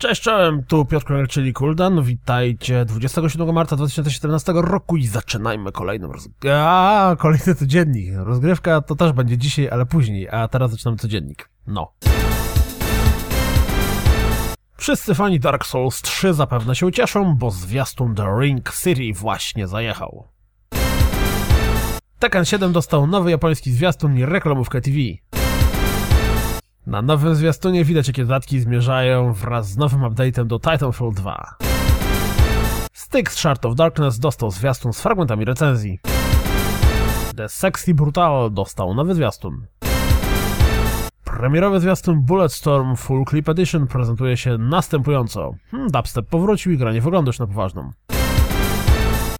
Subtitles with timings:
[0.00, 2.02] Cześć, czołem, tu Piotr Kroger, czyli Kuldan.
[2.02, 6.28] Witajcie 27 marca 2017 roku i zaczynajmy kolejną roz...
[6.52, 8.14] A, kolejny codziennik.
[8.16, 11.50] Rozgrywka to też będzie dzisiaj, ale później, a teraz zaczynamy codziennik.
[11.66, 11.92] No.
[14.76, 20.28] Wszyscy fani Dark Souls 3 zapewne się ucieszą, bo zwiastun The Ring City właśnie zajechał.
[22.18, 24.96] Tekken 7 dostał nowy japoński zwiastun i reklamówkę TV.
[26.90, 31.56] Na nowym zwiastunie widać, jakie dodatki zmierzają wraz z nowym update'em do Titanfall 2.
[32.92, 35.98] Styx Shard of Darkness dostał zwiastun z fragmentami recenzji.
[37.36, 39.66] The Sexy Brutal dostał nowy zwiastun.
[41.24, 45.54] Premierowy zwiastun Bulletstorm Full Clip Edition prezentuje się następująco.
[45.70, 47.90] Hmm, dubstep powrócił i granie wygląda już na poważną.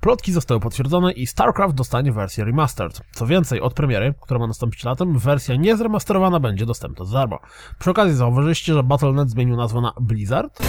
[0.00, 3.00] Plotki zostały potwierdzone i StarCraft dostanie wersję remastered.
[3.12, 7.38] Co więcej, od premiery, która ma nastąpić latem, wersja niezremasterowana będzie dostępna za darmo.
[7.78, 10.62] Przy okazji zauważyliście, że Battle.net zmienił nazwę na Blizzard?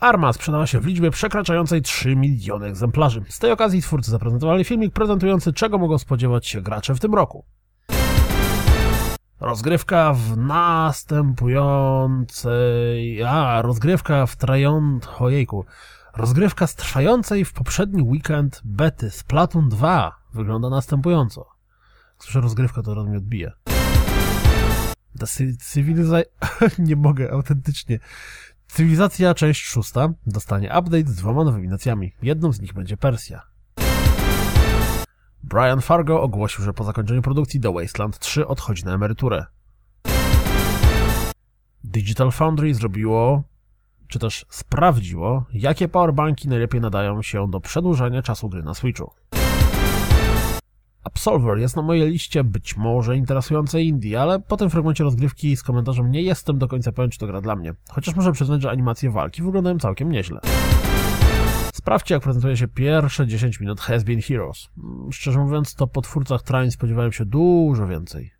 [0.00, 3.24] Arma sprzedała się w liczbie przekraczającej 3 miliony egzemplarzy.
[3.28, 7.44] Z tej okazji twórcy zaprezentowali filmik prezentujący, czego mogą spodziewać się gracze w tym roku.
[9.40, 13.22] Rozgrywka w następującej...
[13.22, 15.08] A, rozgrywka w trając...
[15.18, 15.64] Ojejku.
[16.16, 21.46] Rozgrywka z trwającej w poprzedni weekend bety Splatoon 2 wygląda następująco.
[22.18, 23.52] Słyszę rozgrywka, to rozumiem odbije.
[25.18, 25.26] The
[25.72, 26.18] Civiliza...
[26.78, 27.98] Nie mogę, autentycznie.
[28.68, 32.12] Cywilizacja, część szósta, dostanie update z dwoma nowymi nacjami.
[32.22, 33.42] Jedną z nich będzie Persja.
[35.42, 39.46] Brian Fargo ogłosił, że po zakończeniu produkcji The Wasteland 3 odchodzi na emeryturę.
[41.84, 43.42] Digital Foundry zrobiło
[44.08, 49.10] czy też sprawdziło, jakie powerbanki najlepiej nadają się do przedłużania czasu gry na Switchu.
[51.04, 55.62] Absolver jest na mojej liście być może interesującej Indie, ale po tym fragmencie rozgrywki z
[55.62, 57.74] komentarzem nie jestem do końca pewien, czy to gra dla mnie.
[57.90, 60.40] Chociaż muszę przyznać, że animacje walki wyglądają całkiem nieźle.
[61.74, 64.68] Sprawdźcie, jak prezentuje się pierwsze 10 minut Has Been Heroes.
[65.10, 68.37] Szczerze mówiąc, to po twórcach Train spodziewałem się dużo więcej.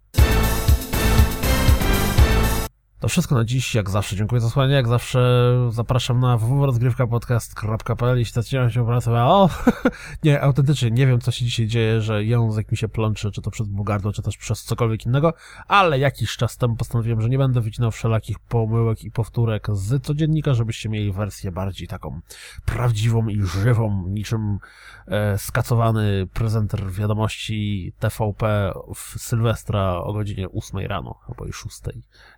[3.00, 4.16] To wszystko na dziś, jak zawsze.
[4.16, 9.50] Dziękuję za słuchanie, jak zawsze zapraszam na www.rozgrywkapodcast.pl jeśli zaczynają się pracę, o,
[10.24, 13.50] nie, autentycznie nie wiem, co się dzisiaj dzieje, że język mi się plączy, czy to
[13.50, 15.34] przez Bugardo, czy też przez cokolwiek innego,
[15.68, 20.54] ale jakiś czas temu postanowiłem, że nie będę wycinał wszelakich pomyłek i powtórek z codziennika,
[20.54, 22.20] żebyście mieli wersję bardziej taką
[22.64, 24.58] prawdziwą i żywą, niczym
[25.06, 31.80] e, skacowany prezenter wiadomości TVP w Sylwestra o godzinie 8 rano, albo i 6.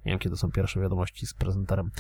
[0.05, 1.91] Nie wiem, kiedy pierwsze wiadomości z prezenterem.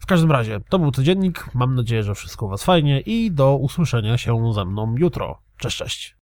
[0.00, 1.50] W każdym razie, to był codziennik.
[1.54, 5.38] Mam nadzieję, że wszystko u Was fajnie i do usłyszenia się ze mną jutro.
[5.58, 6.12] Cześć, cześć.